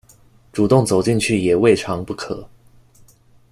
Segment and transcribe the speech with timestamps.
[0.51, 2.49] 主動走進去也未嘗不可